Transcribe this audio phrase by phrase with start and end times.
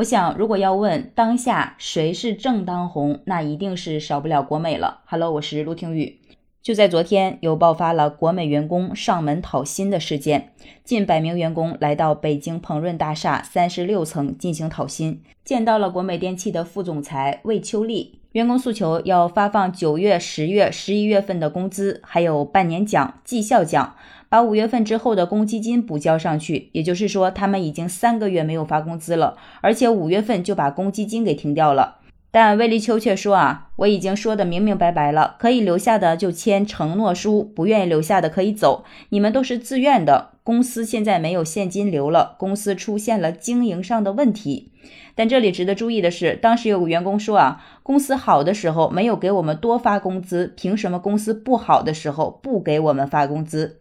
[0.00, 5.02] 我想，如果要问当下谁是正当红，那一定是少不了国美了。
[5.04, 6.20] Hello，我是陆听雨。
[6.62, 10.54] 就在昨天，又爆发了国美员工上门讨薪的事件。
[10.84, 18.19] 近百名员工来到北京鹏润大厦三十六层进行讨薪，见到了国美电器的副总裁魏秋丽。
[18.32, 23.96] 员工诉求要发放九月、十月、十一月份的工资，还有半年奖、绩效奖，
[24.28, 26.70] 把五月份之后的公积金补交上去。
[26.70, 31.96] 也就是说，他们已经三个月没有发工资了，而且五月份就把公积金给停掉了。
[32.32, 38.84] 但魏立秋却说：“啊，我已经说的明明白白了，可以留下的就签承诺书，不愿意留下的可以走。
[39.08, 40.30] 你们都是自愿的。
[40.44, 44.70] 公司现在没有现金流了，公司出现了经营上的问题。
[45.14, 53.80] 但这里值得注意的是，当时有个员工说：啊，公司好的时候没有给我们多发工资，凭什么公司不好的时候不给我们发工资？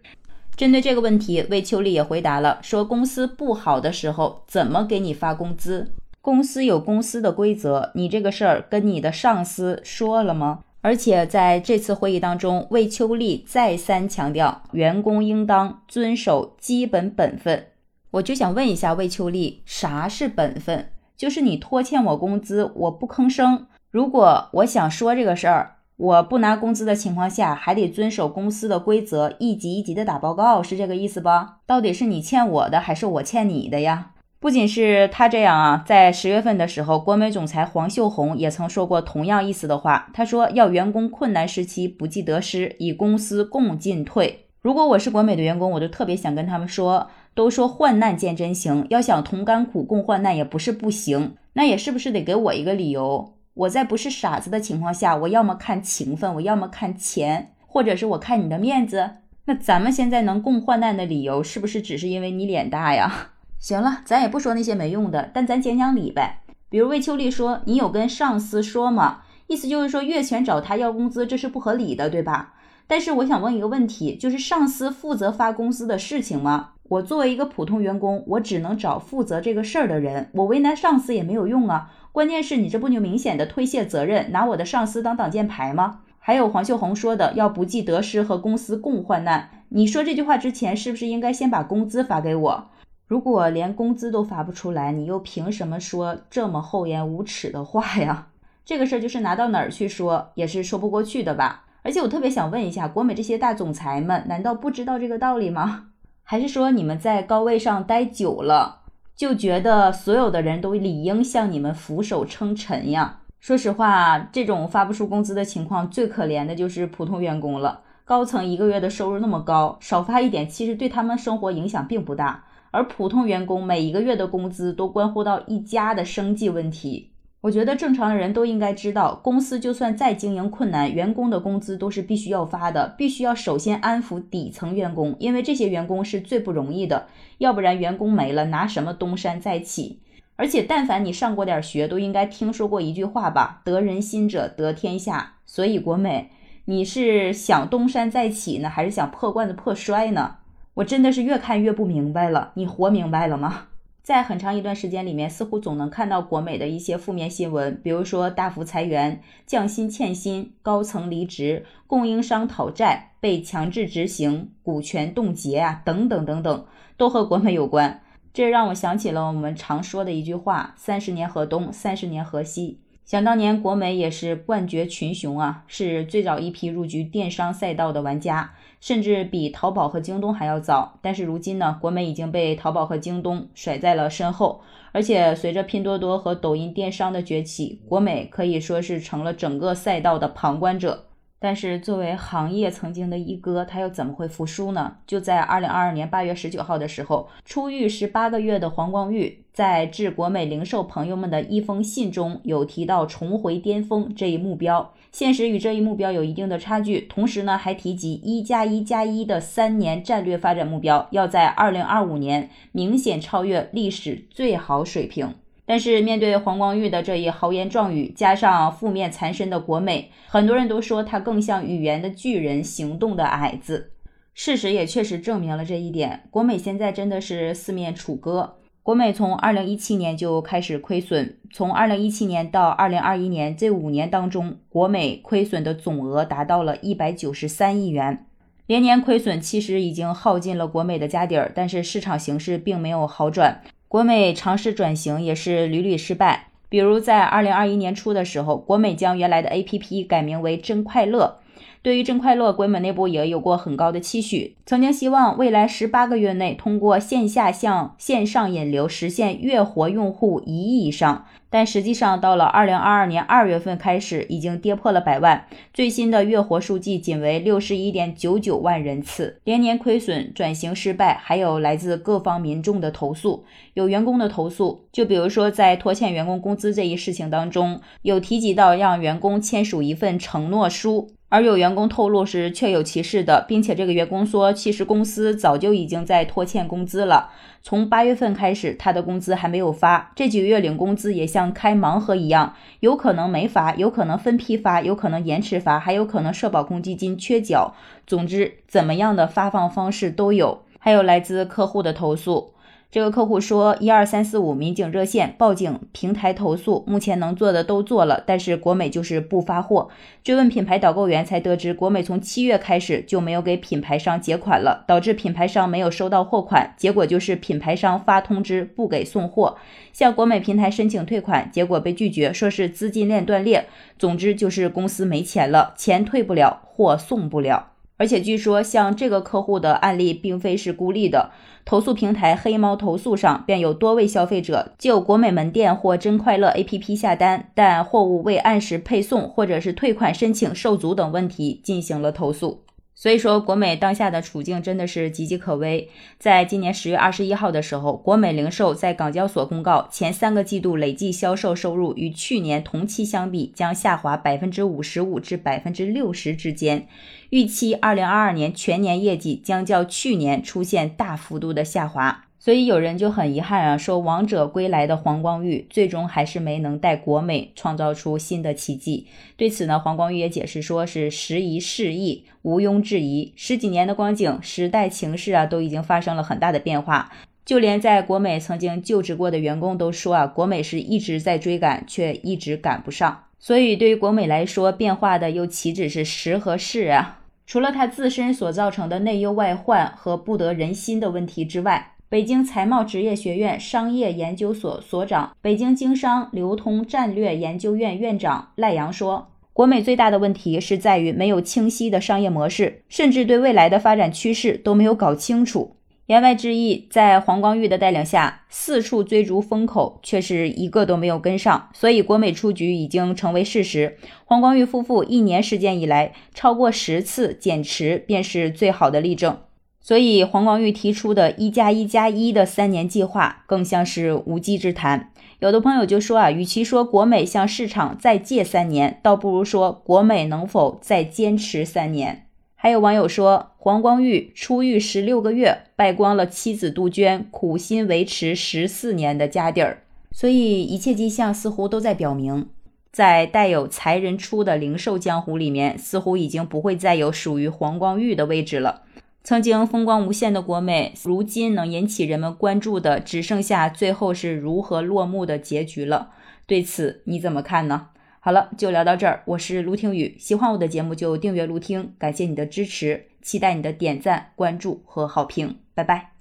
[0.55, 5.91] 针对这个问题，魏秋丽也回答了，说公司不好的时候怎么给你发工资？”
[6.29, 10.59] 公司有公司的规则，你这个事儿跟你的上司说了吗？
[10.81, 17.65] 而且在这次会议当中，魏秋丽再三强调，员工应当遵守基本本分。
[18.11, 20.91] 我就想问一下魏秋丽，啥是本分？
[21.17, 23.65] 就是你拖欠我工资，我不吭声。
[23.89, 31.57] 如果我想说这个事儿，我不拿工资的情况下，还得遵守公司的规则，一级一级的打报告，是这个意思吧？
[31.65, 34.11] 到底是你欠我的，还是我欠你的呀？
[34.39, 40.09] 不仅是他这样啊，在十月份的时候，国美总裁黄秀红也曾说过同样意思的话。
[40.13, 44.45] 他说要员工困难时期不计得失，以公司共进退。
[44.61, 53.33] 如果我是国美的员工，我就特别想跟他们说，都说患难见真情，要想同甘苦共患难也不是不行，那也是不是得给我一个理由？
[53.53, 59.09] 我在不是傻子的情况下，我要么看情分，我要么看钱，或者是我看你的面子。
[59.45, 63.31] 那咱们现在能共患难的理由，是不是只是因为你脸大呀？
[63.59, 66.41] 行了，咱也不说那些没用的，但咱讲讲理呗。
[66.69, 72.53] 比如魏秋丽说：“你有跟上司说吗？”意思就是说月前找他要工资，这是不合理的，对吧？
[72.87, 76.69] 但是我想问一个问题，就是上司负责发工资的事情吗？
[76.83, 81.91] 我作为一个普通员工，我只能找负责这个事儿的人，我为难上司也没有用啊。
[82.13, 85.99] 关键是你这不就明显的推卸责任，拿我的上司当挡箭牌吗？
[86.17, 92.69] 还有黄秀红说的要不计得失和公司共患难，你说这句话之前是不是应该先把工资发给我？
[93.09, 98.27] 如果连工资都发不出来，你又凭什么说这么厚颜无耻的话呀？
[98.63, 101.63] 这个事儿就是拿到哪儿去说也是说不过去的吧？
[101.81, 105.87] 而且我特别想问一下，国美这些大总裁们，难道不知道这个道理吗？
[106.21, 108.81] 还是说你们在高位上待久了，
[109.15, 113.21] 就觉得所有的人都理应向你们俯首称臣呀？
[113.39, 117.81] 说实话，这种发不出工资的情况，最可怜的就是普通员工了。
[118.05, 122.43] 高层一个月的收入那么高，少发一点，其实对他们生活影响并不大。
[122.71, 127.11] 而普通员工每一个月的工资都关乎到一家的生计问题。
[127.41, 137.07] 我觉得正常的人都应该知道，公司就算再经营困难，员工的工资都是必须要发的，必须要首先安抚底层员工，因为这些员工是最不容易的，
[137.37, 140.01] 要不然员工没了，拿什么东山再起？
[140.35, 145.35] 而且，但凡你上过点学，都应该听说过一句话吧：得人心者得天下。
[145.45, 146.29] 所以，国美，
[146.65, 150.35] 你是想东山再起呢，还是想破罐子破摔呢？
[150.79, 153.67] 我真的是越看越不明白了，你活明白了吗？
[154.01, 166.65] 在很长一段时间里面，似乎总能看到国美的一些负面新闻，比如说大幅裁员、降薪欠薪、高层离职、供应商讨债、被强制执行、股权冻结啊，等等等等，
[166.95, 168.01] 都和国美有关。
[168.31, 180.99] 这让我想起了我们常说的一句话：“三十年河东，三十年河西。”想当年，国美也是冠绝群雄啊，是最早一批入局电商赛道的玩家，甚至比淘宝和京东还要早。
[181.01, 184.61] 但是如今呢，国美已经被淘宝和京东甩在了身后，
[184.91, 191.05] 而且随着拼多多和抖音电商的崛起，国美可以说是成了整个赛道的旁观者。
[191.39, 194.97] 但是作为行业曾经的一哥，他又怎么会服输呢？
[195.07, 207.01] 就在二零二二年八月十九号的时候，出狱十八个月的黄光裕，在致国美零售朋友们的一封信中有提到重回巅峰这一目标，现实与这一目标有一定的差距。
[207.01, 215.33] 同时呢，还提及一加一加一的三年战略发展目标，要在二零二五年明显超越历史最好水平。
[215.69, 223.91] 但是面对黄光裕的这一豪言壮语，加上负面缠身的国美，很多人都说他更像语言的巨人，行动的矮子。
[224.33, 226.23] 事实也确实证明了这一点。
[226.31, 228.55] 国美现在真的是四面楚歌。
[228.81, 238.25] 国美从二零一七年就开始亏损，从二零一七年到二零二一年这五年当中，国美亏损的总额达到了一百九十三亿元，
[238.65, 241.51] 连年亏损其实已经耗尽了国美的家底儿。
[241.53, 243.61] 但是市场形势并没有好转。
[243.89, 246.49] 国美尝试转型也是屡屡失败。
[246.69, 251.39] 比如在二零二一年初的时候，国美将原来的 APP 改名为真快乐。
[251.81, 261.25] 对于真快乐，国美内部也有过很高的期许，曾经希望未来十八个月内通过线下向线上引流实现月活用户一亿以上。
[261.49, 281.09] 但实际上到了二零二二年二月份开始，已经跌破了百万，最新的月活数据仅为六十一点九九万人次，连年亏损，转型失败，还有来自各方民众的投诉，有员工的投诉，就比如说在拖欠员工工资这一事情当中，有提及到让员工签署一份承诺书。
[281.31, 287.29] 而有员工透露是确有其事的，并且这个员工说，其实公司早就已经在拖欠工资了。
[287.61, 297.73] 从八月份开始，他的工资还没有发，这几个月领工资也像开盲盒一样，有可能没发，有可能分批发，有可能延迟发，还有可能社保公积金缺缴。
[298.05, 300.63] 总之，怎么样的发放方式都有。
[300.79, 302.53] 还有来自客户的投诉。
[302.91, 309.89] 这个客户说：“一二三四五民警热线报警，平台投诉，目前能做的都做了，但是国美就是不发货。
[310.23, 316.73] 追问品牌导购员，才得知国美从七月开始就没有给品牌商结款了，导致品牌商没有收到货款。
[316.77, 319.57] 结果就是品牌商发通知不给送货，
[319.93, 323.67] 向国美平台申请退款，结果被拒绝，说是资金链断裂。
[323.99, 331.31] 总之就是公司没钱了，钱退不了，货送不了。”而且据说，像这个客户的案例并非是孤立的。
[331.65, 342.61] 投诉平台黑猫投诉上便有多位消费者就国美门店或真快乐 APP 下单，但货物未按时配送，或者是退款申请受阻等问题进行了投诉。
[343.01, 345.89] 所以说，国美当下的处境真的是岌岌可危。
[346.17, 356.89] 在今年十月二十一号的时候，国美零售在港交所公告，前三个季度累计销售收入与去年同期相比将下滑百分之五十五至百分之六十之间，
[357.29, 362.25] 预期二零二二年全年业绩将较去年出现大幅度的下滑。
[362.39, 369.07] 所以有人就很遗憾啊，说王者归来的黄光裕最终还是没能带国美创造出新的奇迹。
[369.35, 373.33] 对此呢，黄光裕也解释说是时移世易，毋庸置疑。
[373.35, 377.11] 十几年的光景，时代情势啊都已经发生了很大的变化。
[377.43, 383.25] 就连在国美曾经就职过的员工都说啊，国美是一直在追赶，却一直赶不上。
[383.37, 387.19] 所以对于国美来说，变化的又岂止是时和势啊？
[387.45, 405.75] 除了它自身所造成的内忧外患和不得人心的问题之外，北京财贸职业学院商业研究所所长、北京经商流通战略研究院院长赖阳说：“国美最大的问题是在于没有清晰的商业模式，甚至对未来的发展趋势都没有搞清楚。”
[406.09, 413.97] 言外之意，在黄光裕的带领下，四处追逐风口，却是一个都没有跟上，所以国美出局已经成为事实。
[414.25, 419.37] 黄光裕夫妇一年时间以来，超过十次减持，便是最好的例证。
[419.81, 425.11] 所以，黄光裕提出的一加一加一的三年计划，更像是无稽之谈。
[425.39, 432.25] 有的朋友就说啊，与其说国美向市场再借三年，倒不如说国美能否再坚持三年。
[432.55, 439.83] 还有网友说，黄光裕出狱十六个月，败光了妻子杜鹃苦心维持十四年的家底儿。
[440.11, 442.49] 所以，一切迹象似乎都在表明，
[442.91, 448.81] 在带有才人出的零售江湖里面，似乎已经不会再有属于黄光裕的位置了。
[449.23, 456.11] 曾经风光无限的国美，如今能引起人们关注的，只剩下最后是如何落幕的结局了。
[456.47, 457.89] 对此你怎么看呢？
[458.21, 459.23] 好了，就聊到这儿。
[459.25, 465.57] 我是卢听雨，喜欢我的节目就订阅卢听，感谢你的支持，期待你的点赞、关注和好评。
[465.73, 466.18] 拜拜。